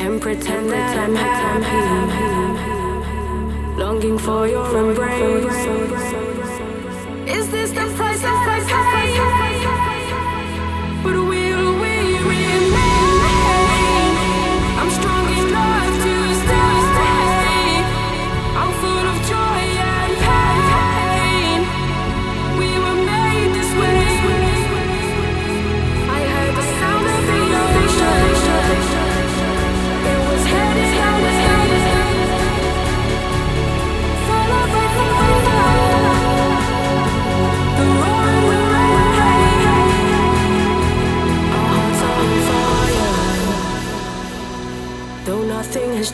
and 0.00 0.20
pretend 0.20 0.70
that 0.70 0.96
I'm 0.98 1.14
happy, 1.14 1.82
longing 3.78 4.18
for 4.18 4.48
your 4.48 4.78
embrace. 4.78 5.66
Is 7.26 7.50
this 7.50 7.70
the 7.72 7.86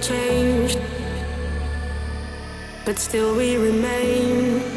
changed, 0.07 0.78
but 2.84 2.98
still 2.98 3.34
we 3.34 3.57
remain. 3.57 4.74